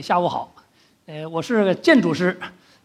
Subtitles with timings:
[0.00, 0.52] 下午好，
[1.06, 2.38] 呃，我是建筑师。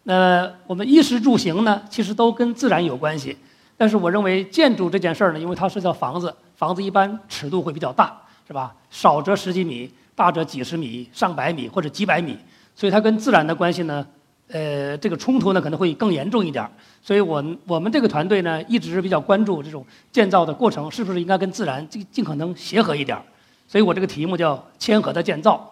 [0.04, 3.36] 那我们衣食住行呢，其实都跟自然有关系。
[3.78, 8.16] 但是我认为建筑这件事儿呢，因为它是叫房子，房子一般尺度会比较大，
[8.48, 8.74] 是吧？
[8.90, 12.38] 少则十几米，大则几十米、上百米或者几百米，
[12.76, 14.06] 所以它跟自然的关系呢，
[14.50, 16.70] 呃，这个冲突呢可能会更严重一点儿。
[17.02, 23.24] 所以我我们这个团队呢，一直比较关注这种建造的过程是不是应该跟自然尽尽可能协和一点儿。
[23.68, 25.70] 所以我这个题目叫“谦和的建造”。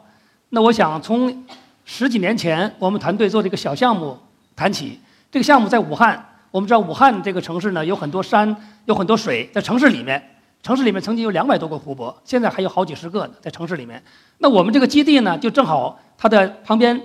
[0.56, 1.44] 那我想从
[1.84, 4.16] 十几年前我们团队做的一个小项目
[4.56, 5.00] 谈起。
[5.32, 10.22] 这个项目在武汉，我们知道武汉这个城市呢有很多山，有很多水，在城市里面，
[10.62, 14.02] 城市里面曾经有两百多个湖泊，现在还有好几十个呢，在城市里面。
[14.38, 17.02] 那我们这个基地呢，就正好它的旁边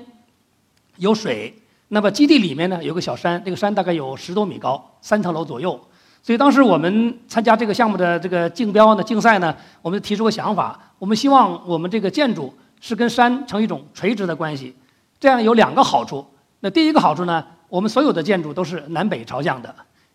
[0.96, 1.56] 有水，
[1.88, 5.80] 那么基地里面呢有个小山，这个山大概有十多米高，三层楼左右。
[6.22, 12.52] 所以当时我们参加这个项目的这个竞标呢、竞赛呢，我们提出个想法，我们希望我们这个建筑。
[12.80, 14.74] 是跟山成一种垂直的关系，
[15.18, 16.26] 这样有两个好处。
[16.60, 19.74] 那第一个好处呢，我们所有的建筑都是南北朝向的。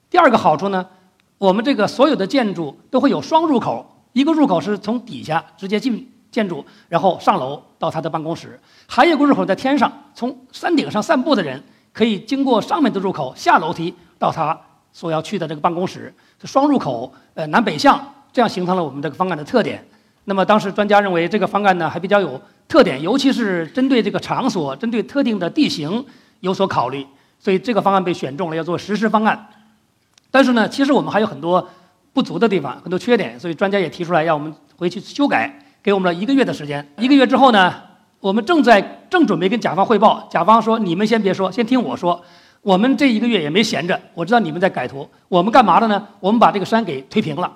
[0.09, 0.85] 第二个好处呢，
[1.37, 8.49] 我们这个所有的建筑都会有双入口，一个入口是从底下直接进建筑，然后上楼到他的办公室；
[8.87, 14.59] 还有一个入口在天上，从山顶上散步的人可以经过上面的入口下楼梯到他
[14.91, 16.13] 所要去的这个办公室。
[16.43, 17.99] 双入口，呃，南北向，
[18.33, 19.83] 这样形成了我们这个方案的特点。
[20.25, 26.05] 那么当时专家认为这个方案呢还比较有特点，尤其是针对这个场所、针对特定的地形
[26.39, 27.05] 有所考虑，
[27.39, 29.47] 所以这个方案被选中了，要做实施方案。
[30.31, 31.69] 但是呢，其实我们还有很多
[32.13, 36.87] 不足的地方，很多缺点，所以专家也提出来要我们回去修改，给我们了一个月的时间。
[36.97, 37.73] 一个月之后呢，
[38.19, 42.23] 我们正在正准备跟甲方汇报，甲方说你们先别说，先听我说。
[42.61, 46.07] 我们这一个月也没闲着，我知道你们在改图，我们干嘛的呢？
[46.21, 47.51] 我们把这个山给推平了。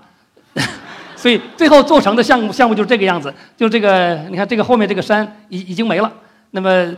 [1.18, 6.14] 所以最后做成的项目项目就是这个样子，就这个，你看这个后面这个山已已经没了。
[6.52, 6.96] 那么，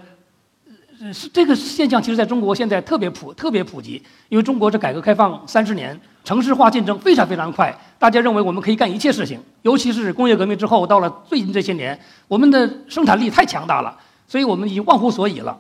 [1.11, 11.97] 是这个现象，其实在中国现在特别普特别普及，因为中国这改革开放三十年，城市化进程非常非常快，大家认为我们可以干一切事情，尤其是工业革命之后，到了最近这些年，
[12.27, 13.97] 我们的生产力太强大了，
[14.27, 15.57] 所以我们已经忘乎所以了。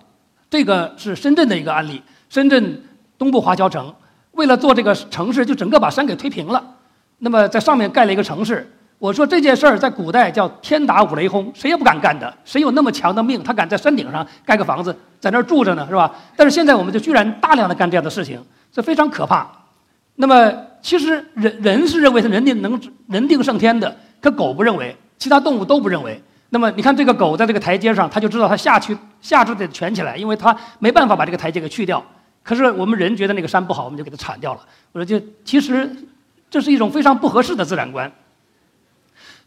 [0.49, 2.83] 这个是深圳的一个案例，深圳
[3.17, 3.93] 东部华侨城
[4.31, 6.75] 为了做这个城市，就整个把山给推平了。
[7.19, 8.65] 那么在上面盖了一个城市，
[8.97, 12.33] 我说这件事儿在古代叫天打五雷轰，谁也不敢干的。
[12.43, 16.13] 谁有那么强的命，他敢在山顶上盖个房子，在那儿住着呢，是吧？
[16.35, 18.41] 但是现在我们就居然大量的干这样的事情，
[18.71, 19.49] 这非常可怕。
[20.15, 26.21] 那么其实人人是认为他人定能人定胜天的，可狗不认为，其他动物都不认为。
[26.49, 32.01] 那么你看这个狗在这个台阶上，它就知道它下去下肢得蜷起来，因为它没办法把这个台阶给去掉。
[32.43, 34.61] 可是我们人觉得那个山不好，我们就给它铲掉了。
[34.93, 35.89] 我说就其实。
[36.49, 38.11] 这是一种非常不合适的自然观。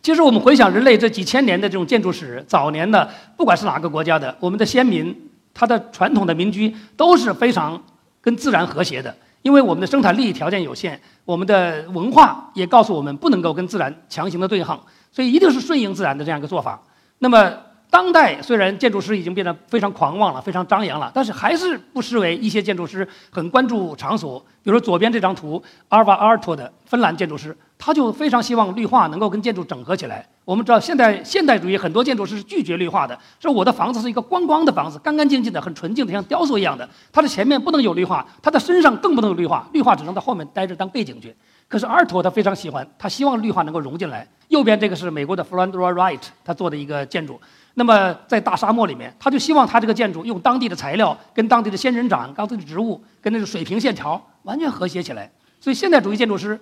[0.03, 7.83] 其实我们回想人类这几千年的这种建筑史，早年的不管是哪个国家的，我们的先民，他的传统的民居都是非常
[8.21, 9.15] 跟自然和谐的。
[9.43, 14.81] 因为我们的生产力条件有限，我们的文化也告诉我们不能够跟自然强行的对抗，
[15.11, 16.81] 所以一定是顺应自然的这样一个做法。
[17.19, 17.53] 那么。
[17.93, 24.43] 当代虽然建筑师已经变得非常狂妄了，非常张扬了，但是还是不失为一些建筑师很关注场所。
[24.63, 30.27] 比如左边这张图，阿尔瓦阿尔托的芬兰建筑师，他就非常希望绿化能够跟建筑整合起来。
[30.47, 36.89] 我们知道，现代现代主义很多建筑师是拒绝绿化的，说我的房子是一个光光的房子，干干净净的，很纯净的，像雕塑一样的。
[37.13, 41.37] 它的前面不能有绿化，它的身上更不能有绿化，绿化只能在后面待着当背景去。
[41.69, 44.27] 可是阿尔托他非常喜欢，他希望绿化能够融进来。
[44.49, 47.39] 右边这个是美国的 f l a n d r a Wright 他做的一个建筑。
[47.75, 55.31] 那么在大沙漠里面，他就希望他这个建筑用当地的材料，跟当地的仙人掌、当地的植物，跟那个水平线条完全和谐起来。
[55.61, 56.61] 所以现代主义建筑师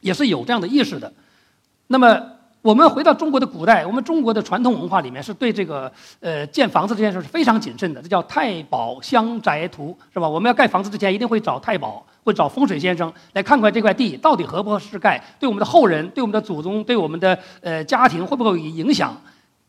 [0.00, 1.12] 也是有这样的意识的。
[1.88, 2.18] 那么
[2.62, 10.26] 我们回到中国的古代，我们中国的传统文化里面是对这个呃建房子这件事是非常谨慎的，这叫太保乡宅图，是吧？
[10.26, 19.14] 我们要盖房子之前一定会找太保，会找风水先生来看看这块地到底合不合适盖，对我们的后人、对我们的祖宗、对我们的呃家庭会不会有影响？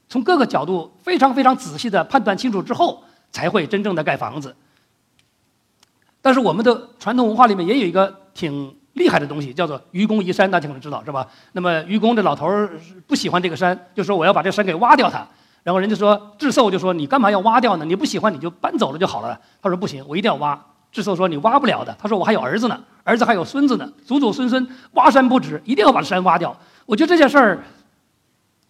[0.07, 4.55] 从各个角度非常非常仔细的判断清楚之后，才会真正的盖房子。
[6.21, 11.27] 但是我们的传统文化里面也有一个挺厉害的东西，叫做愚公移山，大家可能知道是吧？
[11.51, 12.69] 那么愚公这老头儿
[13.05, 15.27] 不喜欢这个山，就说我要把这山给挖掉它。
[15.63, 17.85] 然后人家说智叟就说你干嘛要挖掉呢？
[17.85, 19.39] 你不喜欢你就搬走了就好了。
[19.61, 20.59] 他说不行，我一定要挖。
[20.91, 21.95] 智叟说你挖不了的。
[21.99, 26.55] 他说我还有儿子呢，儿子还有孙子呢，祖祖孙孙挖山不止，一定要把山挖掉。
[26.85, 27.63] 我觉得这件事儿。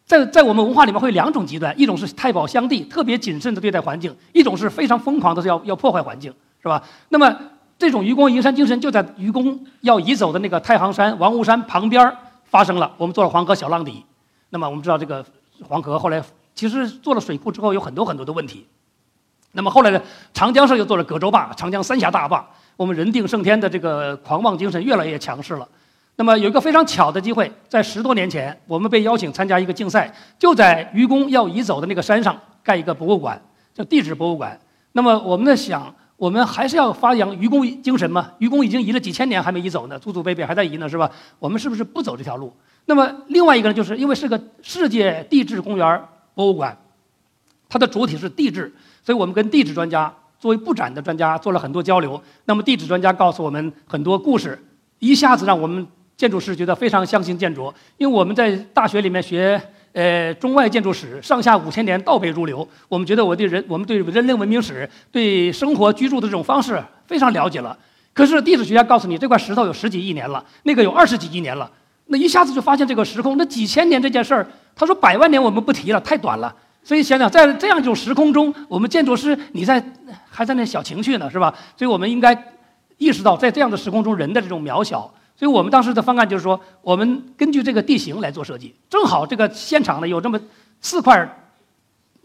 [0.06, 6.32] 在在我们文化里面会有两种极端，一种是太保相地，特别谨慎的对待环境；一种是非常疯狂的要要破坏环境，
[6.62, 6.82] 是吧？
[7.10, 7.36] 那么
[7.78, 12.92] 这种愚公移山精神就在愚公要移走的那个太行山、王屋山旁边发生了。
[12.98, 14.06] 我们做了黄河小浪底，
[14.52, 15.26] 那么我们知道这个
[15.64, 16.24] 黄河后来
[16.54, 18.66] 其实做了水库之后有很多很多的问题。
[19.54, 20.02] 那么后来呢，
[20.34, 22.46] 长江上又做了葛洲坝，长江三峡大坝，
[22.78, 25.68] 我们人定胜天的这个狂妄精神越来越强势了。
[26.18, 33.42] 那么有一个非常巧的机会，在十多年前，我们被邀请参加一个竞赛，就在愚公要移走的那个山上盖一个博物馆，
[33.74, 34.58] 叫地质博物馆。
[34.94, 38.32] 那么我们在想，我们还是要发扬愚公精神嘛？
[38.38, 41.12] 愚公已经移了几千年还没移走呢，祖祖辈辈还在移呢，是吧？
[41.38, 42.54] 我们是不是不走这条路？
[42.86, 46.02] 那么另外一个呢，就是因为是个世界地质公园
[46.34, 46.78] 博物馆，
[47.68, 48.74] 它的主体是地质，
[49.04, 52.22] 所以我们跟地质专家作为布展的专家做了很多交流。
[52.46, 54.58] 那么地质专家告诉我们很多故事，
[55.00, 55.86] 一下子让我们。
[56.18, 59.62] 建筑师觉得非常相信建筑，因为我们在大学里面学
[59.94, 62.68] 呃中外建筑史，上下五千年倒背如流。
[62.88, 67.78] 我们觉得我对人，我们对人类文明史、对生活居住的这种方式非常了解了。
[68.14, 71.70] 可是地质学家告诉你，这块石头有十几亿年了，那个有二十几亿年了，
[72.06, 76.56] 那一下子就发现这个时空，那几千年这件事儿，他说百万年我们不提了，太短了。
[76.82, 79.84] 所以想想在这样一种时空中，我们建筑师你在
[80.30, 81.54] 还在那小情绪呢，是吧？
[81.76, 82.54] 所以我们应该
[82.98, 85.12] 意识到在这样的时空中人的这种渺小。
[85.38, 88.74] 所以我们当时的方案就是说，我们根据这个地形来做设计。
[88.90, 90.40] 正好这个现场呢有这么
[90.80, 91.30] 四块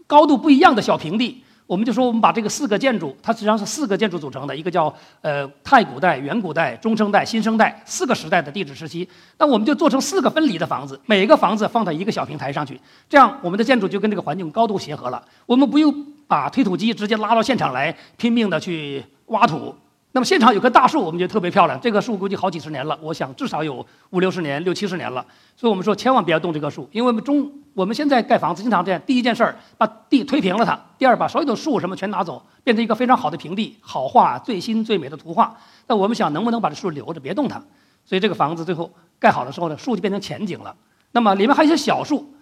[0.07, 9.07] 高度不一样的小平地，我们就说我们把这个四个建筑，它实际上是四个建筑组成的，一个叫呃太古代、远古代、中生代、新生代四个时代的地质时期。
[9.37, 12.79] 那我们就做成四个分离的房子，每个房子放到一个小平台上去，
[13.09, 15.21] 这样我们的建筑就跟这个环境高度协和了。
[15.45, 19.75] 我们不用把推土机直接拉到现场来拼命的去挖土。
[20.13, 21.79] 那么现场有棵大树，我们觉得特别漂亮。
[21.79, 25.25] 这棵树估计好几十年了，我想至少有五六十年、六七十年了。
[25.55, 35.55] 所以我们说千万不要动这棵树，因为我们中我们现在盖房子经常这样：第一件事儿把地推平了它；第二把所有的树什么全拿走，变成一个非常好的平地，好画最新最美的图画。
[35.87, 37.61] 那我们想能不能把这树留着，别动它？
[38.03, 40.75] 所以这个房子最后盖好的时候呢，树就变成前景了。
[41.13, 42.33] 那么里面还有一些小树，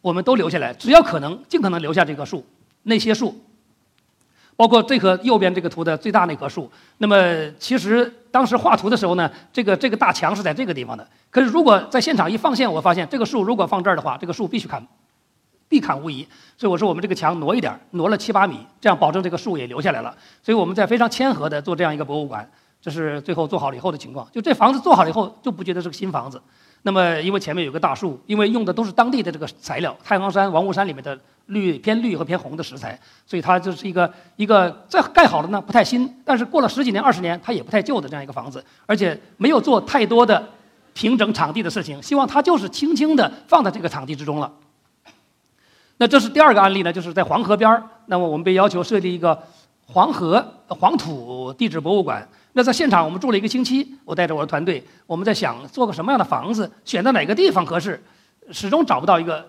[0.00, 2.42] 我们都留下来，只要可能，尽可能留下这棵树。
[2.84, 3.38] 那些树。
[4.58, 7.16] 包括这棵右边这个图的最大那棵树，那么
[7.60, 11.08] 其实当时画图的时候呢，这个这个大墙是在这个地方的。
[11.30, 14.84] 可是如果在现场一放线，我发现这个树如果放这儿的话，这个树必须砍，
[15.68, 16.26] 必砍无疑。
[16.56, 20.12] 所以我说我们这个墙挪一点，挪了七八米，这样保证这个树也留下来了。
[20.42, 22.50] 所以我们在非常谦和的做这样一个博物馆，
[22.82, 24.26] 这是最后做好了以后的情况。
[24.32, 26.42] 就这房子做好了以后，就不觉得是个新房子。
[26.82, 31.16] 那么因为前面有个大树，因为用的都是当地的这个材料，太行山、王屋山里面的。
[31.48, 40.46] 绿偏绿和偏红的石材，所以它就是一个一个在盖好了呢，不太新，但是过了十几年、二十年，它也不太旧的这样一个房子，而且没有做太多的
[40.92, 44.52] 平整场地的事情，希望它就是轻轻的放在这个场地之中了。
[45.96, 49.42] 那这是第二个案例呢，就是在黄河边儿，那么我们被要求设立一个
[49.86, 52.28] 黄河黄土地质博物馆。
[52.52, 58.02] 那在现场我们住了一个星期，我带着我的团队，我们在想做个什么样的房子，选择哪个地方合适，
[58.50, 59.48] 始终找不到一个。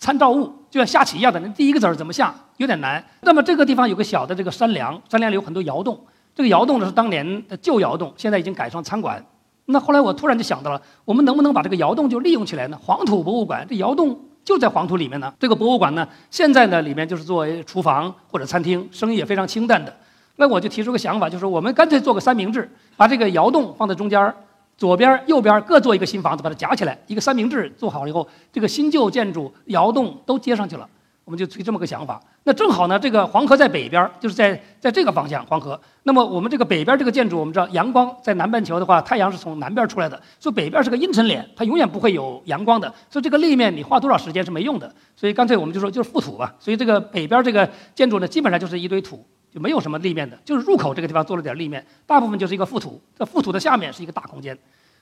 [0.00, 3.04] 参照物就像下棋一样的，那第一个子儿怎么下有点难。
[3.20, 6.00] 那么这个地方有个小的这个山梁，山梁里有很多窑洞。
[6.34, 9.22] 这个窑洞呢是当年的旧窑洞，现在已经改成餐馆。
[9.66, 12.78] 那后来我突然就想到了，我们能不能把这个窑洞就利用起来呢？
[12.82, 15.30] 黄土博物馆，这窑洞就在黄土里面呢。
[15.38, 19.94] 这个博物馆呢，现在呢里面就是作为厨房或者餐厅，生意也非常清淡的。
[20.36, 24.34] 那我就提出个想法，就是我们干脆做个三明治，把这个窑洞放在中间儿。
[24.80, 30.88] 左边、右边各做一个新房子，把它夹起来，一个三明治做好了以后，这个新旧建筑窑洞都接上去了。
[31.26, 32.18] 我们就推这么个想法。
[32.44, 35.78] 那正好呢，这个黄河在北边，就是在在这个方向黄河。
[36.04, 42.88] 那么我们这个北边这个建筑，我们知道阳光在南半球的话，太阳是从南边出来的，所以北边是个阴沉脸，它永远不会有阳光的。
[43.10, 44.90] 所以这个立面你花多少时间是没用的。
[45.14, 46.54] 所以干脆我们就说就是覆土吧。
[46.58, 49.22] 所以这个北边这个建筑呢，基本上就是一堆土，
[49.52, 53.00] 就没有什么立面的，就是入口这个地方做了点立面，大部分就是一个覆土。
[53.18, 54.56] 这覆土的下面是一个大空间。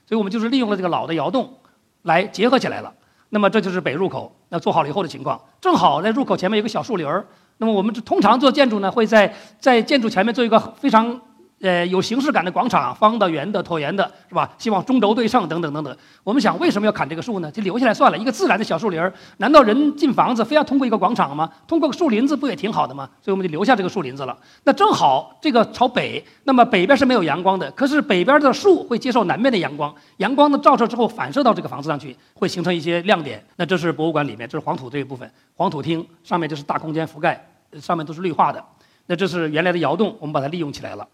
[0.05, 1.53] 所以我们就是利用了这个老的窑洞，
[2.01, 2.93] 来结合起来了。
[3.29, 5.39] 那么这就是北入口，那做好了以后的情况。
[5.61, 7.25] 正好在入口前面有个小树林儿。
[7.57, 11.21] 那么我们通常做建筑呢，会在在建筑前面做一个非常。
[11.61, 14.49] 呃，有形式感的广场，方的、圆的、椭圆的，是吧？
[14.57, 15.97] 希望中轴对称，等等等等。
[16.23, 17.51] 我们想，为什么要砍这个树呢？
[17.51, 19.13] 就留下来算了，一个自然的小树林儿。
[19.37, 21.51] 难道人进房子非要通过一个广场吗？
[21.67, 23.09] 通过树林子不也挺好的吗？
[23.21, 24.37] 所以我们就留下这个树林子了。
[24.63, 33.43] 那正好这个朝北，那么北边是没有阳光的，可是北边的树会接受南边的阳光，阳光的照射之后反射到这个房子上去，会形成一些亮点。
[33.57, 37.45] 那这是博物馆里面，这是黄土这一部分，黄土厅上面就是大空间覆盖，
[37.81, 38.63] 上面都是绿化的。
[39.07, 41.05] 那这是原来的窑洞，我们把它利用起来了。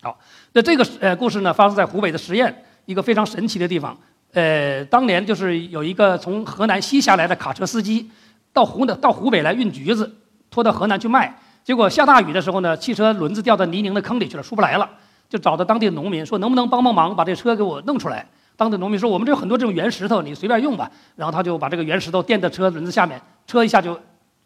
[0.00, 0.18] 好，
[0.52, 3.96] 那这个呃故事呢，发生在湖北的十堰一个非常神奇的地方。
[4.32, 8.08] 呃，当年就是有一个从河南西下来的卡车司机，
[8.52, 10.14] 到湖的到湖北来运橘子，
[10.50, 11.34] 拖到河南去卖。
[11.64, 14.88] 结果下大雨的时候呢，汽车轮子掉到泥泞的坑里去了，出不来了。
[15.28, 18.24] 就找到当地的农民说，能不能帮帮忙，把这车给我弄出来？
[18.56, 20.90] 当地农民说，我们这有很多这种圆石头，你随便用吧。
[21.16, 23.98] 然后他就把这个圆石头垫在车轮子下面，车一下就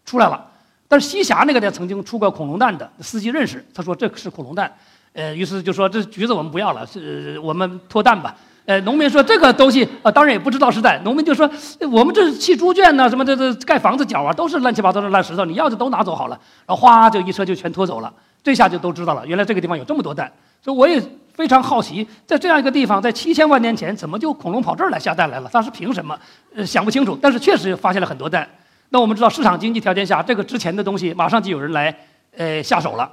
[0.05, 0.45] 出来了。
[0.89, 4.71] 但是西峡那个呢，曾经出过恐龙蛋的司机认识，他说这是恐龙蛋，
[5.13, 8.35] 呃，于是就说这橘子我们不要了，是我们脱蛋吧。
[8.65, 11.01] 呃，农民说这个东西啊，当然也不知道是蛋。
[11.05, 11.51] 农民就说
[11.91, 16.39] 我们这是砌猪圈呢，什么这这盖房子角啊，都是乱七八糟的烂石头，你要就都拿走好了。
[16.65, 20.33] 然后哗就一车就全拖走了，这下就都知道了，原来这个地方有这么多蛋。
[20.63, 21.03] 所以我也
[21.35, 25.51] 非常好奇，在这样一个地方，在七千万年前，怎么就恐龙跑这儿来下蛋来了？
[25.53, 26.17] 当时凭什么？
[26.55, 27.19] 呃，想不清楚。
[27.21, 28.49] 但是确实发现了很多蛋。
[28.91, 31.93] 那我们知道市场经济条件下，这个值钱的东西马上就有人来
[32.37, 33.11] 呃下手了，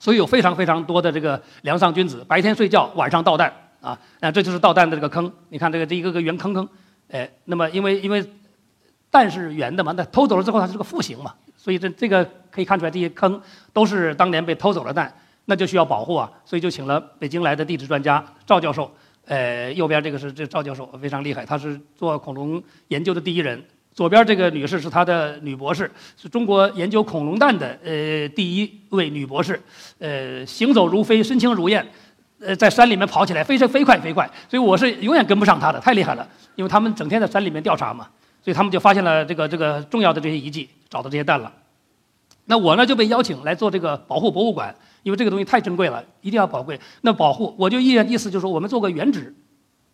[0.00, 3.52] 所以有非常非常多的这个梁上君子，白天睡觉，晚上盗蛋。
[3.80, 5.32] 啊，那这就是倒蛋的这个坑。
[5.50, 6.68] 你看这个这一个个圆坑坑，
[7.12, 8.28] 哎，那么因为因为
[9.08, 13.40] 蛋是圆的嘛，那偷走了之后它是个负形嘛，所以这这个可以看出来这些坑
[13.72, 18.90] 都是当年被偷走了蛋，那就需要保护啊，所以就请了北京来的地质专家赵教授。
[19.26, 23.62] 呃，右边这个是这赵教授非常厉害，他是做恐龙研究的第一人。
[23.98, 29.60] 左边这个女士是他的女博士，是中国研究恐龙蛋的呃第一位女博士，
[29.98, 31.84] 呃，行走如飞，身轻如燕。
[32.38, 36.24] 呃，在山里面跑起来，飞车飞快飞快，所以我是永远跟不上她的，太厉害了。
[36.54, 38.06] 因为他们整天在山里面调查嘛，
[38.40, 41.52] 所以他们就发现了这个这个重要的这些遗迹，找到这些蛋了。
[42.44, 46.78] 那我呢就被邀请来做这个保护博物馆，因为这个东西太珍贵了，一定要宝贵。
[47.00, 49.34] 那保护，我就意意思就是说，我们做个原址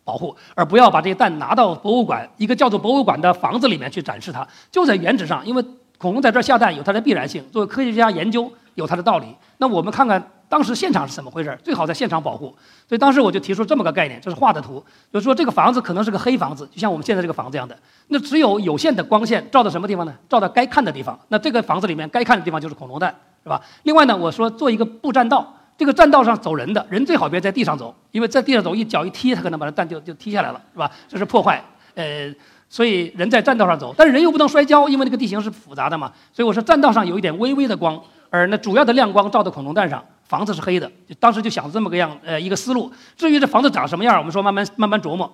[0.05, 5.65] 保护，而不要把这些蛋拿到博物馆一个叫做博物馆的房子里面去展示它，就在原址上，因为
[5.99, 9.27] 恐龙在这儿下蛋有它的必然性，作为科学家研究有它的道理。
[9.59, 10.23] 那我们看看。
[10.47, 11.59] 当时现场是怎么回事儿？
[11.65, 12.55] 最好在现场保护，
[12.87, 14.75] 所以当时我就提出这么个概念，这是画的图，
[15.13, 17.77] 就是说这个房子可能是个黑房子，就像我们现在这个房子一样的。
[18.09, 20.15] 那只有有限的光线照到什么地方呢？
[20.29, 21.19] 照到该看的地方。
[21.29, 23.61] 那这个房子里面该看的地方就是恐龙蛋，是吧？
[23.83, 30.91] 另外呢，我说做一个步栈道，这个栈道上走人的人最好别在地上走，因为在地上走一脚一踢，他可能把这蛋就就踢下来了，是吧？
[31.09, 31.63] 这是破坏。
[31.95, 32.33] 呃，
[32.69, 36.13] 所以人在栈道上走，但是人又不能摔跤，因为那个地形是复杂的嘛。
[36.33, 38.01] 所以我说栈道上有一点微微的光，
[38.31, 40.05] 而那主要的亮光照到恐龙蛋上。
[40.25, 40.91] 房子是黑的，
[41.21, 42.91] 当时就想这么个样，呃，一个思路。
[43.15, 45.31] 至于这房子长什么样，我们说慢慢慢慢琢磨。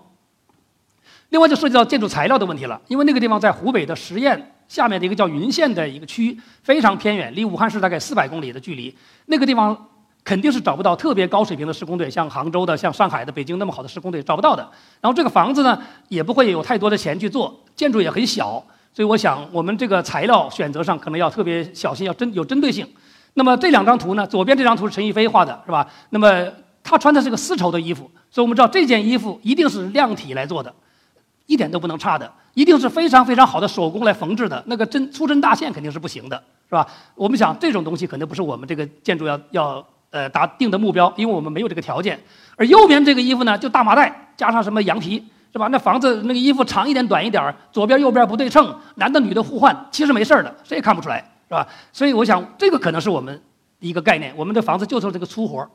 [1.28, 8.94] 另外就涉及到建筑材料的问题了，因为那个地方在湖北的十堰下面的一个叫云县的一个区，非常偏远，离武汉市大概四百公里的距离。
[9.26, 9.89] 那个地方
[10.22, 14.62] 肯定是找不到特别高水平的施工队，像杭州的、像上海的、北京那么好的施工队找不到的。
[15.00, 18.62] 然后这个房子呢，也不会有太多的钱去做，建筑也很小，
[18.92, 22.86] 所以我想我们这个材料选择上可能要特别小心，要针有针对性。
[23.34, 24.26] 那么这两张图呢？
[24.26, 25.88] 左边这张图是陈逸飞画的，是吧？
[26.10, 26.46] 那么
[26.82, 30.74] 他穿的是个丝绸的衣服，所以我们知道这件衣服一定是量体来做的，
[31.46, 34.62] 一点都不能差的，一定是非常非常好的手工来缝制的。
[34.66, 36.36] 那个针粗针大线肯定是不行的，
[36.68, 36.86] 是吧？
[37.14, 42.18] 我们想这种东西肯定不是我们这个建筑要要呃达定的目标，因为我们没有这个条件。
[42.56, 45.68] 而右边这个衣服呢，就大麻袋加上什么羊皮，是吧？
[45.68, 51.18] 那房子那个衣服长一点短一点，左边右边不对称，男的女的互换，其实没事儿的，谁也看不出来。
[51.48, 51.66] 是吧？
[51.92, 53.42] 所以我想，这个可能是我们
[53.80, 54.32] 一个概念。
[54.36, 55.68] 我们的房子就做这个粗活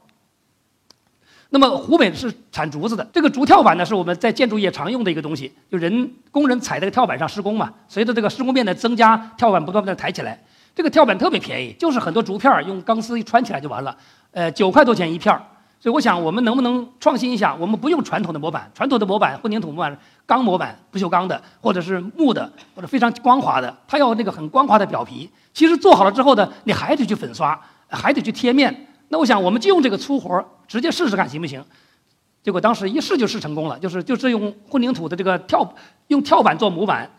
[1.50, 7.74] 那么湖北是产竹子的，这个竹跳板呢，是我们在建筑业常用的一个东西，就人工人踩这个跳板上施工嘛。
[7.90, 10.42] 随着这个施工面的增加，跳板不断的抬起来。
[10.76, 13.98] 这个跳板特别便宜，就是很多竹片用钢丝一穿起来就完了。
[14.32, 15.42] 呃，九块多钱一片儿。
[15.80, 17.56] 所以我想，我们能不能创新一下？
[17.56, 25.30] 我们不用传统的模板，传统的模板混凝土模板、钢模板、不锈钢的，或者是木的，或者非常光滑的，它要那个很光滑的表皮。
[25.54, 28.88] 其实做好了之后呢，你还得去粉刷，还得去贴面。
[29.10, 31.64] 那我想，我们就用这个粗活直接试试看行不行？
[32.42, 35.72] 结果当时一试就试成功了，就是就是用混凝土的这个跳，
[36.08, 37.10] 用跳板做模板，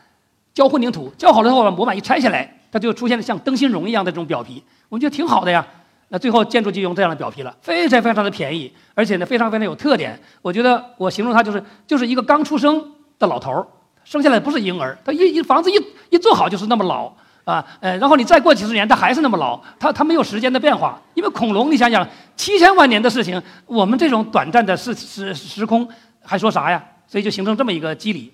[0.53, 4.63] 浇混凝土，浇好了之后把模板一拆下来，它就出现了像灯芯绒一样的这种表皮。
[4.89, 5.67] 我觉得挺好的呀。
[6.09, 10.17] 那最后建筑就用这样的表皮了，非常非常的便宜，而且呢非常非常有特点。
[10.41, 12.81] 我觉得我形容它就是就是一个刚出生
[13.19, 13.67] 的老头儿，
[14.05, 15.75] 生下来不是婴儿，他一一房子一
[16.11, 21.03] 一做好就是那么老啊，呃，然后你再过几十年，他还是那么老，他他没有时间的变化。
[21.15, 22.07] 因为恐龙，你想想
[22.37, 25.89] 七千万年的事情，我们这种短暂的时时时空
[26.23, 26.85] 还说啥呀？
[27.09, 28.33] 所以就形成这么一个机理。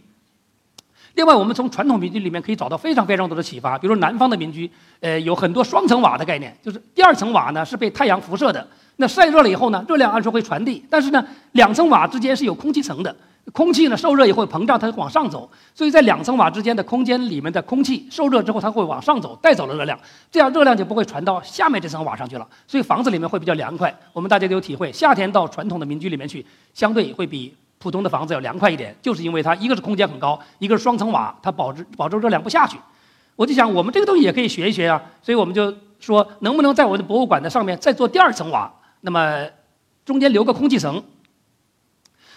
[1.14, 3.78] 另外，我们从传统民居里面可以找到非常非常多的启发。
[3.78, 8.66] 比如说南方的民居，呃，有很多双层瓦的概念，就是第二层瓦呢是被太阳辐射的，
[8.97, 13.14] 那晒热了以后呢，热量按说会传递，但是呢，两层瓦之间是有空气层的，
[13.52, 19.99] 空气呢受热以后膨胀，它往上走，所以在两层瓦之间的空间里面的空气受热之后，它会往上走，带走了热量，
[20.31, 23.95] 这样热量就不会传到下面这层瓦上去了，所以房子里面会比较凉快。
[24.14, 27.54] 我们大家都有体会，夏天到传统的民居里面去，相对会比。
[27.83, 32.79] 普通的房子要凉快一点，就是因为它一个是空间很高，一个是双层瓦，它保质保证热量不下去。
[33.35, 39.45] 我就想，我们这个东西也可以学一学啊，所以我们就说，能不能在我的博物馆的上面再做第二层瓦，那么
[40.05, 41.03] 中间留个空气层。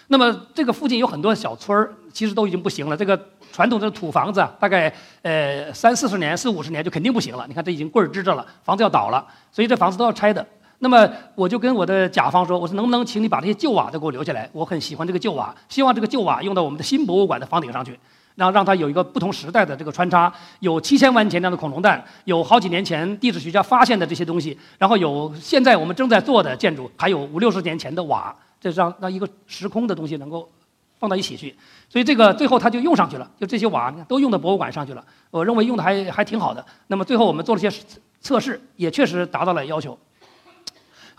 [0.08, 2.96] 那么这个附近有很多小村儿，其实都已经不行了。
[2.96, 3.20] 这个
[3.52, 7.44] 传统的土房子啊，大概呃三四十年、四五十年就肯定不行了。
[7.46, 10.44] 你看这已经棍儿支着了，房子要倒了，所以这房子都要拆的。
[10.78, 14.48] 那么我就跟我的甲方说，我说能不能请你把这些旧瓦都给我留下来？
[14.52, 17.98] 我很喜欢这个旧瓦，希望这个旧瓦用到我们的新博物馆的房顶上去，
[18.34, 20.30] 然后让它有一个不同时代的这个穿插，
[20.60, 30.46] 有七千万年前的恐龙蛋，有好几年前地质学家发现的这些东西，然后有现在我们正在做的建筑，还有五六十年前的瓦，这让让一个时空的东西能够
[30.98, 31.56] 放到一起去。
[31.88, 35.02] 所以这个最后它就用上去了，就这些瓦都用到博物馆上去了。
[35.30, 36.62] 我认为用的还还挺好的。
[36.88, 37.72] 那么最后我们做了些
[38.20, 39.98] 测试，也确实达到了要求。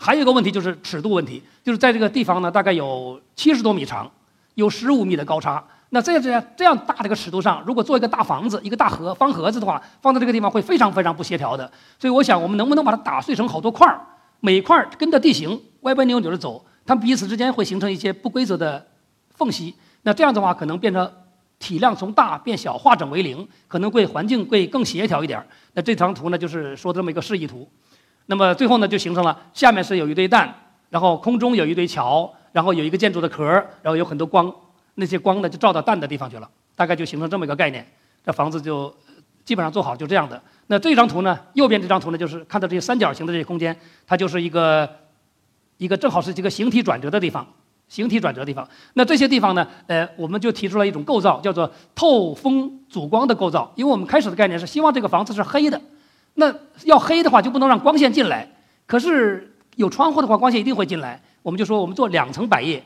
[0.00, 4.10] 还有一个问题就是尺度问题，就是在这个地方呢，大概有七十多米长，
[4.54, 5.62] 有十五米的高差。
[5.90, 11.68] 那在这样这样大的一个尺度上，如果做一个大房子，一个大盒方盒子的话，放在这个地方会非常非常不协调的。
[11.98, 14.00] 所以我想，我们能不能把它打碎成好多块儿，
[14.40, 18.86] 每块儿跟着地形歪歪扭扭的走，它们彼此之间会形成一些不规则的
[19.30, 19.74] 缝隙。
[20.02, 21.10] 那这样的话，可能变成
[21.58, 25.44] 体量从大变小，化整为零，可能会环境会更协调一点。
[25.72, 27.68] 那这张图呢，就是说这么一个示意图。
[28.30, 30.54] 那么最后呢，就形成了下面是有一堆蛋，
[30.90, 33.44] 然后空中有一堆桥，然后有一个建筑的壳，
[33.82, 34.54] 然后有很多光，
[34.96, 37.86] 那些光呢就照到蛋的地方去了，大概就形成这么一个概念。
[38.24, 38.94] 这房子就
[39.46, 40.40] 基本上做好就这样的。
[40.66, 43.74] 那这张图呢，右边这张图呢，就是看到这些三角形的这些空间，
[44.06, 44.86] 它就是一个
[45.78, 47.46] 一个正好是这个形体转折的地方，
[47.88, 48.68] 形体转折地方。
[48.92, 55.80] 那这些地方呢，呃，我们就提出了一种构造，叫做透风阻光的构造，因为我们开始的概念是希望这个房子是黑的。
[56.40, 56.54] 那
[56.84, 58.48] 要黑的话，就不能让光线进来。
[58.86, 61.20] 可是有窗户的话，光线一定会进来。
[61.42, 62.80] 我们就说，我们做两层百叶，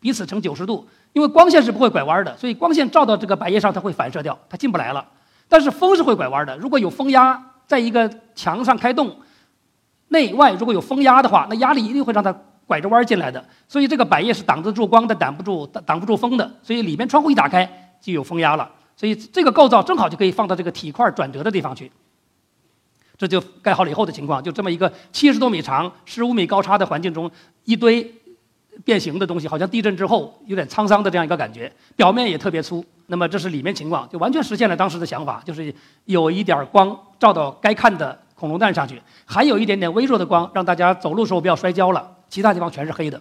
[0.00, 5.06] 彼此成九十度，因为光线是不会拐弯的，所以光线照到这个百叶上，它会反射掉，它进不来了。
[5.48, 9.16] 但是风是会拐弯的，如果有风压，在一个墙上开洞，
[10.08, 13.44] 内外如果有风压的话，那压力一定会让它拐着弯进来的。
[13.68, 16.50] 所以这个百叶是挡得住光，的挡不住挡挡不住风的。
[16.60, 17.64] 所以里面窗户一打开，
[18.00, 18.68] 就有风压了。
[18.96, 21.92] 所以这个构造正好就可以放到这个体块转折的地方去。
[23.18, 27.30] 这就盖好了以后的情况，就这么一个七十多米长、十五米高差的环境中，
[27.64, 28.14] 一堆
[28.84, 31.72] 变形的东西，好像地震之后有点沧桑的这样一个感觉。
[31.96, 32.84] 表面也特别粗。
[33.06, 35.74] 那么这是里面情况，就完全实现了当时的想法，就是
[36.04, 42.06] 有一点光照到该看的恐龙蛋上去，还有一点点微弱的光，让大家走路时候不要摔跤了。
[42.28, 43.18] 其他地方全是黑的。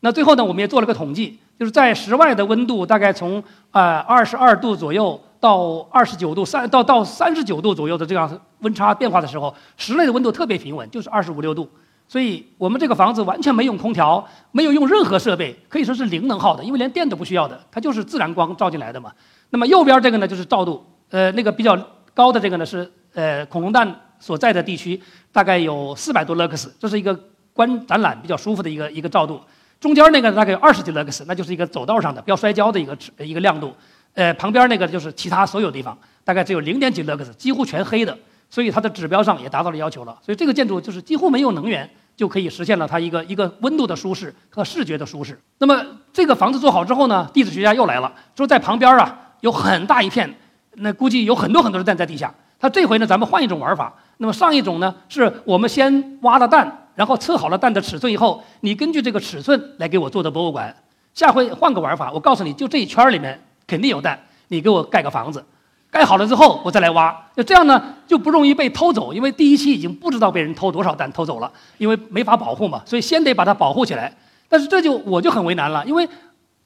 [0.00, 5.20] 那最后呢，我们也做了个统计，就是在室外的温度大概从呃二十二度左右。
[5.40, 8.28] 到二十九度三到到三十九度左右的这样
[8.60, 11.68] 温差变化的时候，室内的温度特别平稳，就是二十五六度。
[12.06, 19.12] 所以我们这个房子完全没用空调，没有用任何设备，可以说是零能耗的，因为连电都不需要的，它就是自然光照进来的嘛。
[19.50, 21.78] 那么右边这个呢，就是照度，呃，那个比较
[22.14, 24.98] 高的这个呢是呃恐龙蛋所在的地区，
[25.30, 27.18] 大概有四百多勒克斯，这是一个
[27.52, 29.38] 观展览比较舒服的一个一个照度。
[29.78, 33.74] 中间那个大概有二十几勒克斯，那就是一个走道上的不要摔跤的一个一个亮度。
[34.14, 38.18] 呃，旁边那个就是其他所有地方，大概只有零点几勒克斯，几乎全黑的，
[38.50, 40.18] 所以它的指标上也达到了要求了。
[40.24, 45.38] 所以这个建筑就是几乎没有能源就可以实现了它一个一个温度的舒适和视觉的舒适。
[45.58, 50.32] 那么这个房子做好之后呢，地质学家又来了，说在旁边啊有很大一片，
[50.74, 52.32] 那估计有很多很多的蛋在地下。
[52.58, 53.94] 他这回呢，咱们换一种玩法。
[54.16, 60.74] 那么上一种呢，是我们先挖了蛋，然后测好了蛋的尺寸以后，你根据这个尺寸来给我做的博物馆。
[61.14, 63.40] 下回换个玩法，我告诉你就这一圈里面。
[63.66, 65.44] 肯定有蛋，你给我盖个房子，
[65.90, 74.14] 盖好了之后我再来挖，就这样呢就不容易被偷走，因为第一期已经不知道被人偷多少蛋偷走了，因为没法保护嘛，所以先得把它保护起来。
[74.48, 76.08] 但是这就我就很为难了，因为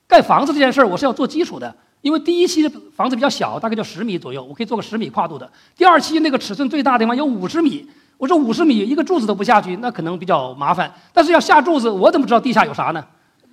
[0.07, 5.49] 盖房子这件事儿我是要做基础的，因为第一期的房子比较小，大概就十米左右，我可以做个十米跨度的。
[5.77, 7.87] 第二期那个尺寸最大的地方有五十米，
[8.19, 10.93] 我说五十米一个柱子都不下去，那可能比较麻烦。
[11.13, 13.05] 但是要下柱子，我怎么知道地下有啥呢？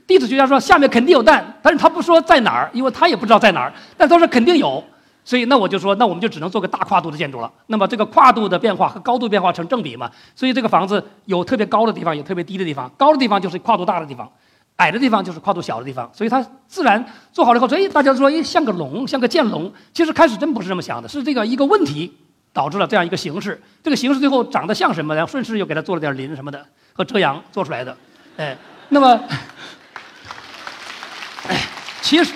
[0.08, 3.72] 地质学家说下面肯定有蛋，但是他不说在哪儿，因为他也不知道在哪儿。
[3.96, 4.84] 但他说肯定有，
[5.24, 7.52] 所以那我就说，那我们就只能做个大跨度的建筑了。
[7.68, 12.90] 那么这个跨度的变化和高度变化成正比嘛，所以这个房子有特别高的地方，有特别低的地方。
[12.98, 14.32] 高的地方就是跨度大的地方，
[14.78, 16.10] 矮的地方就是跨度小的地方。
[16.14, 19.72] 所以它自然做好了以后，所以大家说，哎，像个龙，像个剑龙。
[19.94, 22.12] 其实开始真不是这么想的，是这个一个问题
[22.52, 23.62] 导致了这样一个形式。
[23.84, 25.14] 这个形式最后长得像什么？
[25.14, 27.96] 然后顺势又给它做了点鳞什么的和遮阳做出来的，
[28.38, 28.58] 哎，
[28.90, 29.20] 那么。
[31.48, 31.58] 哎
[32.02, 32.34] 其实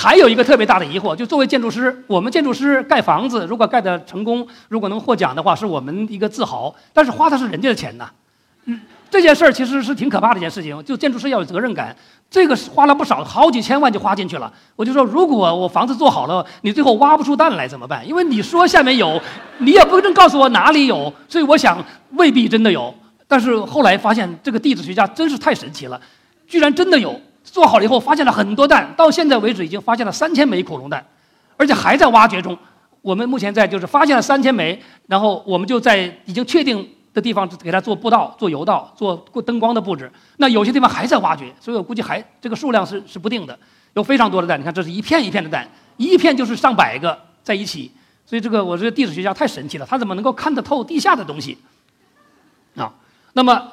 [0.00, 6.72] 还有一个特别大的疑惑，就作为建筑师，我们建筑师盖房子，如果盖得成功，如果能获奖的话，是我们一个自豪。
[6.92, 8.08] 但是花的是人家的钱呐，
[8.66, 8.80] 嗯，
[9.10, 10.80] 这件事儿其实是挺可怕的一件事情。
[10.84, 11.96] 就建筑师要有责任感，
[12.30, 14.52] 这个花了不少，好几千万就花进去了。
[14.76, 18.06] 我就说，如果我房子做好了，你最后挖不出蛋来怎么办？
[18.06, 19.20] 因为你说下面有，
[19.58, 22.94] 你也不能告诉我哪里有，所以我想未必真的有。
[23.26, 26.00] 但是后来发现，这个地质学家真是太神奇了，
[26.46, 27.20] 居然真的有。
[27.58, 31.04] 做好了以后发现了很多蛋，到现在为止已经发现了三千枚恐龙蛋，
[31.56, 32.56] 而且还在挖掘中。
[33.02, 40.08] 我们目前在就是发现了三千枚，然后我们就在已经确定的地方给它做步道、做油道、做灯光的布置。
[40.36, 43.58] 那有些地方还在挖掘，所以我估计还这个数量是是不定的，
[43.94, 44.60] 有非常多的蛋。
[44.60, 47.90] 你看，这是一片一片的蛋，一片就是上百个在一起。
[48.24, 51.58] 所以这个我这个地质学家太神奇了，他怎么能够看得透地下的东西？
[52.76, 52.94] 啊，
[53.32, 53.72] 那么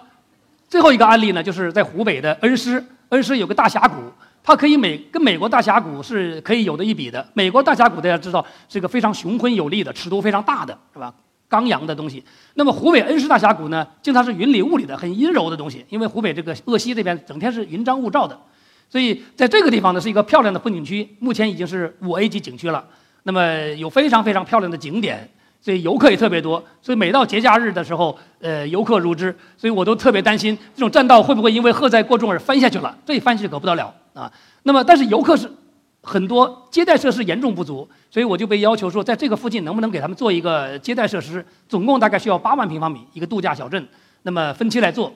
[0.67, 3.95] 最后一个案例呢，就是在湖北的恩施，恩施有个大峡谷。
[4.43, 7.27] 它可以美跟美国大峡谷是可以有的一比的。
[7.33, 11.11] 美国大峡谷大家知道是一个非常雄浑有力的、尺度非常大的，是吧？
[11.49, 12.23] 刚阳的东西。
[12.53, 15.83] 那么湖北恩施大峡谷呢，经常是云里雾里的、很阴柔的东西。
[15.89, 18.39] 因为湖北这个鄂西这边整天是云张雾罩的，
[18.87, 22.85] 所以在这个地方呢是一个漂亮的风景区，目前已经是五 A 级景区了。
[23.23, 25.27] 那么有非常非常漂亮的景点，
[25.65, 26.63] 所以游客也特别多。
[26.79, 29.35] 所以每到节假日的时候，呃，游客如织。
[29.57, 32.95] 所以我都特别担心这种栈道会不会因为荷载过重而翻下去了？
[33.03, 33.91] 这一翻下去可不得了。
[34.13, 35.51] 啊，那么但是游客是
[36.03, 41.43] 很多，接待设施严重不足，所以我就被要求说，在这个附近能不能给他们做一个接待设施？
[41.67, 43.87] 总共大概需要八万平方米一个度假小镇，
[44.21, 45.11] 那么分期来做。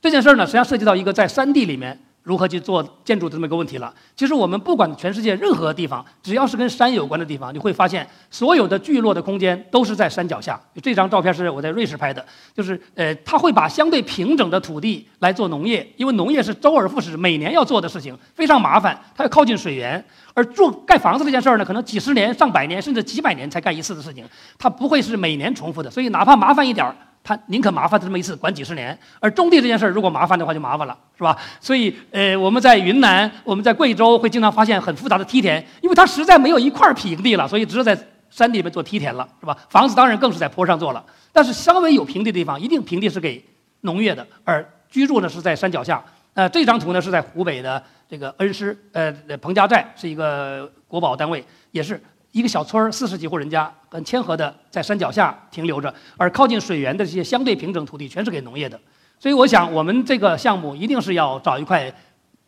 [0.00, 1.98] 这件事儿呢，实际上涉及到一个在山地里面。
[2.24, 3.94] 如何去做建筑的这么一个问题了？
[4.16, 10.58] 其实我们不管全世界任何地方，只要是跟山有关的地方，你会发现所有的聚落的空间都是在山脚下。
[10.82, 20.02] 这张照片是我在瑞士拍的，就是呃，他会把相对平整的土地来做农业，因为农业是周而复始，每年要做的事情，非常麻烦，它要靠近水源。
[20.32, 24.24] 而住盖房子这件事儿呢，可能几十年、上百年甚至几百年才干一次的事情，
[24.58, 26.96] 它不会是每年重复的，所以哪怕麻烦一点儿。
[27.24, 28.96] 他宁可麻烦他这么一次，管几十年。
[29.18, 31.34] 而种地这件事儿，如果麻烦的话，就麻烦了，是吧？
[31.58, 39.56] 所以，呃，我们在云南，我们在贵州，会经常发现很复杂的梯田，因为它实在没有一块平地了，所以只有在山地里面做梯田了，是吧？
[39.70, 41.02] 房子当然更是在坡上做了。
[41.32, 43.42] 但是稍微有平地的地方，一定平地是给
[43.80, 46.04] 农业的，而居住呢是在山脚下。
[46.34, 49.10] 呃，这张图呢是在湖北的这个恩施，呃，
[49.40, 51.98] 彭家寨是一个国保单位，也是。
[52.34, 58.78] 一个小村儿，四十几户人家，很谦和的在山脚下停留着，而靠近水源的这些相对平整土地，全是给农业的。
[59.20, 61.94] 所以，我想我们这个项目一定是要找一块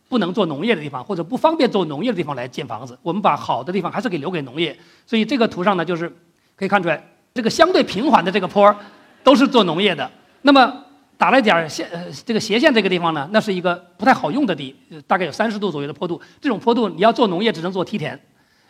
[0.09, 2.99] 不能做农业的地方，或者不方便做农业的地方来建房子。
[3.01, 4.77] 我们把好的地方还是给留给农业。
[5.05, 6.13] 所以，这个图上呢，就是
[6.57, 7.01] 可以看出来，
[7.33, 8.75] 这个相对平缓的这个坡儿，
[9.23, 10.11] 都是做农业的。
[10.41, 10.83] 那么，
[11.17, 11.89] 打了点儿线，
[12.25, 14.75] 这个斜线这个地方呢，那是一个不太好用的地，
[15.07, 16.21] 大概有三十度左右的坡度。
[16.41, 18.19] 这种坡度，你要做农业，只能做梯田。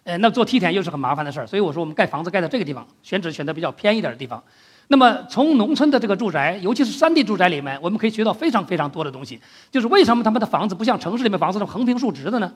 [0.08, 4.41] 呃，那做梯田又是很麻烦的事儿，所以我说我们盖房子盖在这个地方，选址选择比较偏一点的地方。
[4.88, 9.38] 那么从农村的这个住宅，尤其是山地住宅里面，我们可以学到非常非常多的东西。
[9.70, 12.50] 就是为什么他们的房子不像城市里面房子是横平竖直的呢？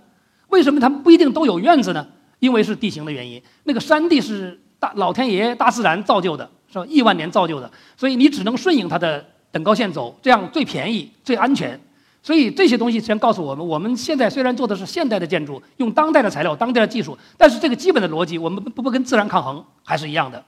[0.47, 2.07] 为什么他们不一定都有院子呢？
[2.39, 3.43] 因为是地形的原因。
[3.65, 6.85] 那个山地是大老天爷大自然造就的，是吧？
[6.87, 11.77] 亿万年造就的，所以你只能顺应它的等高线走，这样最便宜、最安全。
[12.23, 20.43] 所以这些东西先告诉我们，我们现在虽然做的是现代的建筑，用当代的材料、当代的技术，但是这个基本的逻辑，我们不不跟自然抗衡还是一样的。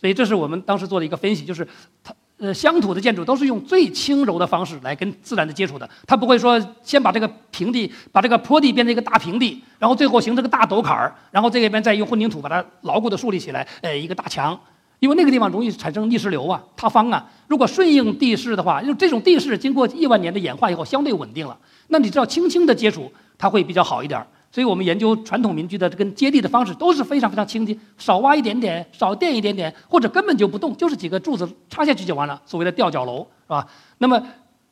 [0.00, 1.66] 所以这是我们当时做的一个分析，就是
[2.04, 14.56] 它呃乡土的建筑都是用最轻柔的方式来跟自然的接触的，它不会说先把这个平地、把这个坡地变成一个大平地，然后最后形成个大陡坎儿，然后这边再用混凝土把它牢固的树立起来，呃一个大墙。
[14.98, 17.28] 因为那个地方容易产生逆石流啊、塌方啊。
[17.46, 21.56] 如果顺应地势的话，就这种地势经过亿万年的演化以后相对稳定了，
[21.88, 24.24] 那你知道轻轻的接触它会比较好一点。
[24.50, 33.66] 所以我们研究传统民居的跟接地的方式都是非常非常轻的，少挖一点点，少垫一点点，或者根本就不动，就是几个柱子插下去就完了，所谓的吊脚楼是吧？
[33.98, 34.20] 那么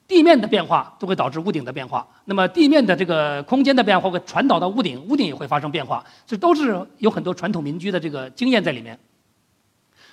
[0.09, 8.99] 地面的变化都会导致屋顶的变化，那么地面的这个空间的变化会传导到屋顶，屋顶也会发生变化，这都是有很多传统民居的这个经验在里面。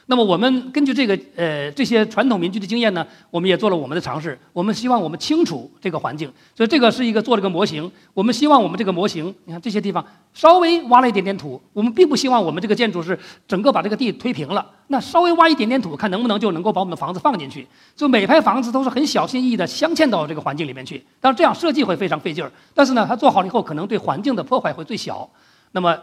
[0.07, 4.37] 那么我们根据这个呃这些传统民居的经验呢，我们也做了我们的尝试。
[4.51, 7.89] 我们希望我们清楚这个环境，所以这个是一个做了个模型。
[8.13, 14.69] 我们希望我们这个模型，你看这些地方稍微挖了一点点土，我们并不希望我们这个建筑是整个把这个地推平了。
[14.87, 17.65] 那稍微挖一点点土，看能不能就能够把我们的房子放进去。
[17.95, 21.01] 就每排房子都是很小心翼翼地镶嵌到这个环境里面去。
[21.21, 25.29] 但是这样设计会非常费劲儿，但是呢，它做好了以后，可能对环境的破坏会最小。
[25.71, 25.97] 那么。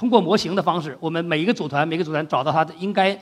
[0.00, 3.14] 通过模型的方式，我们每一个组团，每个组团找到它的应该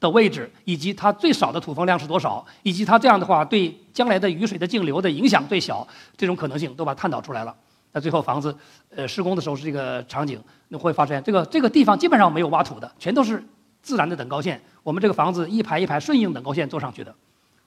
[0.00, 7.54] 的位置，以及它最少的土风量是多少，以及它这样的话对将来的雨水的径流的影响最小，这种可能性都把它探讨出来了。
[7.92, 8.52] 那最后房子，
[8.96, 13.40] 呃，施工的时候是这个场景，你会发现这个这个地方基本上没有挖土的，全都是
[13.80, 14.60] 自然的等高线。
[14.82, 17.14] 我们这个房子一排一排顺应等高线做上去的。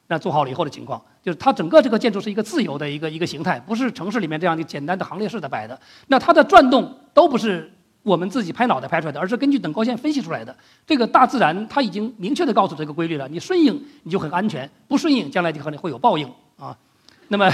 [0.07, 5.79] 那做好了以后的情况，就是它整个这个建筑是一个自由的一个一个形态，不是城市里面这样的简单的行列式的摆的。
[6.07, 7.71] 那它的转动都不是。
[8.07, 10.55] 我们自己拍脑袋拍出来的，而是根据等高线分析出来的。
[10.85, 16.25] 这个大自然它已经明确的告诉这个规律了，你顺应你就很安全，不顺应将来就可能会有报应
[16.57, 16.73] 啊。
[17.27, 17.51] 那么，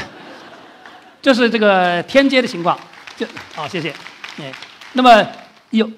[1.24, 2.78] 这是这个天街的情况。
[3.18, 3.92] 就好，谢谢。
[4.38, 4.54] 哎，
[4.94, 5.28] 那么
[5.72, 5.90] 有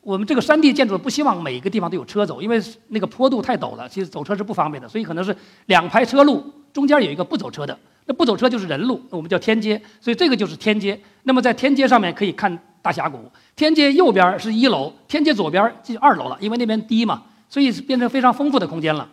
[0.00, 7.76] 我们这个山地建筑不希望每个地方都有车走，因为那个坡度太陡了，其实走车是不方便的，所以可能是两排车路，中间有一个不走车的。
[8.06, 10.98] 那不走车就是人路，我们叫天街，所以这个就是天街。
[11.24, 19.08] 那么在天街上面可以看大峡谷，天街右边是一楼，天街左边就二楼了，因为那边低嘛，所以变成非常丰富的空间了。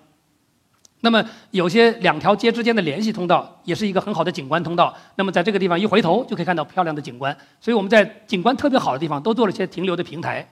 [1.01, 4.91] 那么有些两条街之间的联系通道，也是一个很好的景观通道。
[5.15, 10.47] 那么在这个地方一回头就可以看到漂亮的景观，所以我们在景观特别好的地方都做了些停留的平台。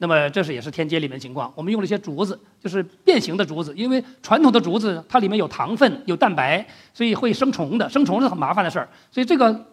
[0.00, 8.88] 那么这是也是天街里面情况，我们用了一些竹子，就是变形的竹子，因为传统的竹子它里面有糖分、有蛋白，所以会生虫的，生虫是很麻烦的事儿。
[9.10, 9.66] 所以这个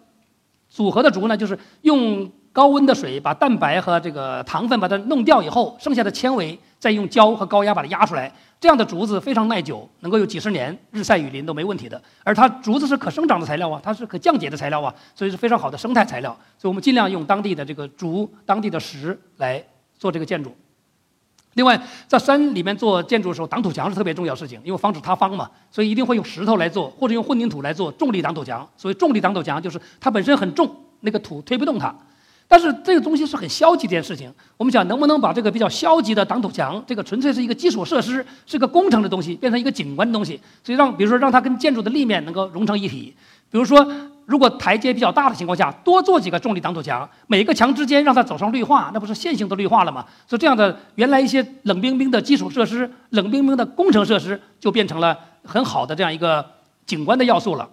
[0.76, 8.30] 组合的竹呢，就是用高温的水把蛋白和这个糖分把它弄掉以后，剩下的纤维再用胶和高压把它压出来。
[8.60, 12.02] 这样的竹子非常耐久，能够有几十年，日晒雨淋都没问题的。
[12.26, 16.38] 而它竹子是可生长的材料啊，它是可降解的材料啊，所以是非常好的生态材料。
[16.58, 19.64] 所以我们尽量用当地的这个竹、当地的石来。
[19.98, 20.54] 做这个建筑，
[21.56, 28.68] 另外在山里面做建筑的时候，挡土墙是特别重要事情，因为防止塌方嘛，所以一定会用石头来做，或者用混凝土来做重力挡土墙。
[28.78, 31.96] 所以重力挡土墙，就是它本身很重，那个土推不动它。
[32.48, 34.32] 但是这个东西是很消极一件事情。
[34.58, 43.16] 我们想能不能把这个比较消极的挡土墙，这个纯粹是一个基础设施，是个工程的东西，变成一个景观的东西，所以让比如说让它跟建筑的立面能够融成一体，
[43.50, 43.88] 比如说。
[44.26, 50.04] 如果台阶比较大的情况下，多做几个重力挡土墙，每个墙之间让它走上绿化，那不是线性的绿化了吗？
[50.28, 56.44] 所以这样的原来一些冷冰冰的基础设施、冷冰冰的工程设施，就变成了很好的这样一个
[56.88, 57.70] 景观的要素了。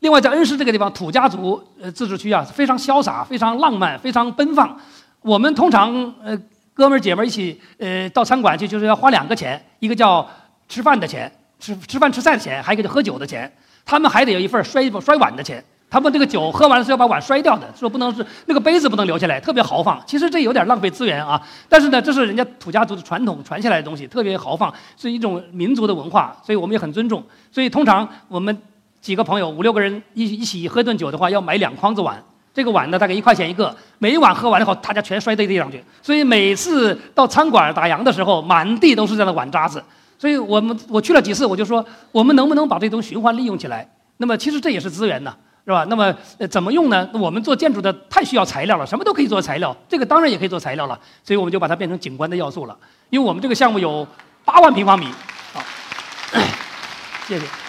[0.00, 4.78] 另外，在恩施这个地方，土家族呃自治区啊，非常潇洒、非常浪漫、非常奔放。
[5.20, 6.40] 我们通常呃
[6.72, 10.26] 哥们儿姐们儿一起呃到餐馆去，就是要花两个钱，一个叫
[10.68, 13.52] 吃饭的钱，吃吃饭吃菜的钱，还有一个叫喝酒的钱。
[13.88, 19.98] 他们还得有一份摔摔碗的钱，他们这个酒喝完了是要把碗摔掉的，说不能是那个杯子不能留下来，特别豪放。
[20.06, 27.24] 其实这有点浪费资源啊，但是呢，这是人家土家族的传统传下来的东西，特别豪放，是一种民族的文化，所以我们也很尊重。
[27.50, 28.54] 所以通常我们
[29.00, 32.22] 几个朋友五六个人一一起喝顿酒的话，要买两筐子碗，
[32.52, 35.82] 这个碗呢大概一块钱一个，每一碗喝完了以后，大家全摔在地上去。
[36.02, 39.82] 所以每次到餐馆打烊的时候，满地都是这样的碗渣子。
[40.18, 43.88] 所以我们我去了几次，我就说我们能不能把这东西循环利用起来？
[44.16, 45.32] 那么其实这也是资源呢，
[45.64, 45.86] 是吧？
[45.88, 46.12] 那么
[46.50, 47.08] 怎么用呢？
[47.12, 50.98] 我们做建筑的太需要材料了，什么都可以做材料，这个当然也可以做材料了。
[51.22, 52.76] 所以我们就把它变成景观的要素了。
[53.10, 54.04] 因为我们这个项目有
[54.44, 55.06] 八万平方米，
[55.52, 55.62] 好，
[57.28, 57.67] 谢谢。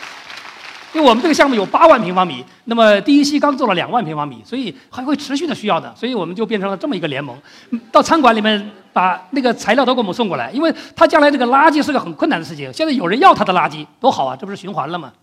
[0.99, 7.33] 因为我们这个项目有八万平方米，那么第一期刚做了两万平方米，所以还会持续的需要的，所以我们就变成了这么一个联盟。
[7.89, 15.13] 到餐馆里面把那个材料都给我们送过来，因为他将来这个垃圾是个很困难的事情，现在有人要他的垃圾，多好啊，这不是循环了吗？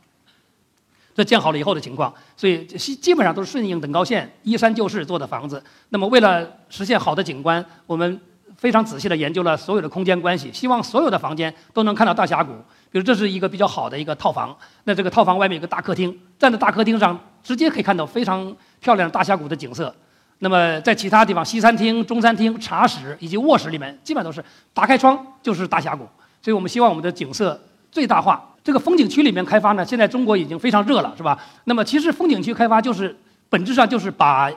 [1.15, 5.63] 这建好了以后的情况，所以基基本上都是顺应等高线依山就势做的房子。
[5.91, 8.19] 那么为了实现好的景观，我们
[8.57, 12.55] 非常仔细的研究了所有的空间关系，希望所有的房间都能看到大峡谷。
[12.91, 19.95] 比如这是一个比较好的一个套房，那这个套房外面有个大客厅，站在大客厅上直接可以看到非常漂亮的大峡谷的景色。
[20.39, 24.45] 那么在其他地方，西餐厅、中餐厅、茶室以及卧室里面，基本上都是
[24.75, 26.07] 打开窗就是大峡谷。
[26.43, 28.55] 所以我们希望我们的景色最大化。
[28.63, 31.39] 这个风景区里面开发呢，现在中国已经非常热了，是吧？
[31.65, 33.17] 那么其实风景区开发就是
[33.49, 34.51] 本质上就是把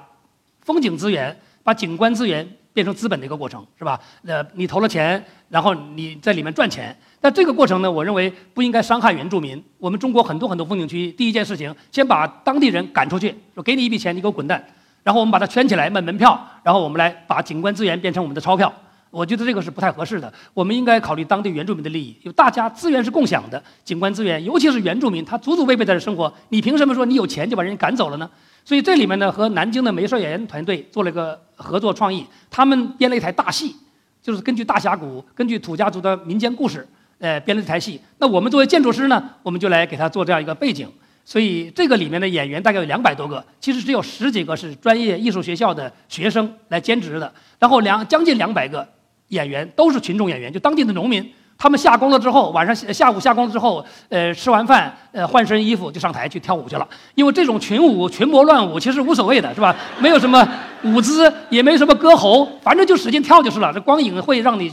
[0.62, 4.00] 风景资源、把景观资源变成资本的一个过程，是吧？
[4.26, 6.96] 呃，你投了钱，然后你在里面赚钱。
[7.22, 9.62] 但这个过程呢，我认为不应该伤害原住民。
[9.78, 14.64] 我们中国很多很多风景区，第一件事情，先把当地人赶出去，说给你一笔钱，你给我滚蛋。
[15.04, 18.72] 然后我们把它圈起来卖门票，然后我们来把景观资源变成我们的钞票。
[19.12, 20.32] 我觉得这个是不太合适的。
[20.54, 28.30] 我们应该考虑当地原住民的利益，因为大家资源是共享的，景观资源，尤其是原住民，他祖祖辈辈在这生活，你凭什么说你有钱就把人赶走了呢？
[28.64, 33.76] 所以这里面呢，和南京的梅帅演员团队做了一个合作创意，他们编了一台大戏，
[34.22, 36.88] 就是根据大峡谷，根据土家族的民间故事。
[37.20, 38.02] 呃，编了一台戏。
[38.18, 40.90] 那我们作为建筑师呢，我们就来给他做这样一个背景。
[41.26, 47.32] 所以这个里面的演员大概有两百多个，其实只有十几个是专业艺术学校的学生来兼职的。
[47.60, 48.88] 然后两将近两百个
[49.28, 51.32] 演员都是群众演员，就当地的农民。
[51.62, 56.88] 他们下工了之后，晚上下午下工之后，呃，吃完饭，呃，换身衣服就上台去跳舞去了。
[57.16, 59.76] 因为这种群舞、群魔乱舞其实无所谓的，是吧？
[60.00, 60.48] 没有什么
[60.84, 63.74] 舞姿，也没什么歌喉，反正就使劲跳就是了。
[63.74, 64.72] 这光影会让你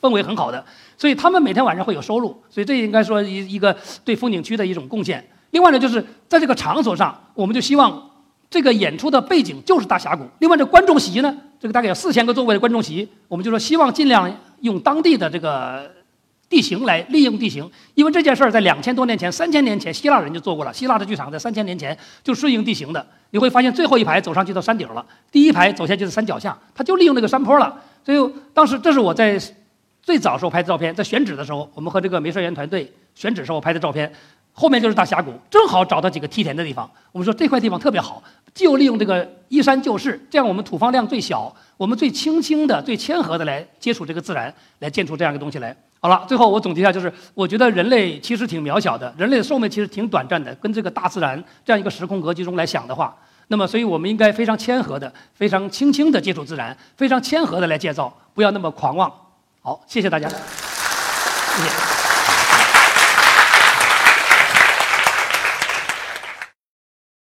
[0.00, 0.64] 氛围很好的。
[0.96, 5.26] 所以他们每天晚上会有收入，所以这应该说一一个对风景区的一种贡献。
[5.50, 8.10] 另外呢，就是在这个场所上，我们就希望
[8.50, 10.24] 这个演出的背景就是大峡谷。
[10.38, 15.90] 另外这观众席呢，这个大概有四千个座位的观众席，我们就说希望尽量用当地的这个
[16.48, 20.72] 地形来利用地形，因为这件事儿在两千多年前、三千年前，希腊人就做过了。
[20.72, 27.80] 希腊的剧场在三千年前就顺应地形的，你会发现最后一排走上去到山顶了，第一排走下去是山脚下，他就利用那个山坡了。
[28.04, 29.40] 所以当时这是我在
[30.04, 34.12] 最早时候拍的照片，在选址的时候，我们和这个梅帅园团队选址时候拍的照片。
[34.56, 36.88] 后面就是大峡谷，正好找到几个梯田的地方。
[37.10, 38.22] 我们说这块地方特别好，
[38.54, 45.74] 就利用这个依山就势，这样我们土方量最小，我们最轻轻的、最谦和的来接触这个自然，来建出这样一个东西来。
[45.98, 53.16] 好了，最后我总结一下，就是我觉得人类其实挺渺小的，人类的寿命其实挺短暂的，跟这个大自然这样一个时空格局中来想的话，
[53.48, 59.12] 那么所以我们应该非常谦和的、非常轻轻的接触自然，非常谦和的来建造，不要那么狂妄。
[59.66, 60.34] 好，谢谢大家，谢
[61.62, 61.93] 谢。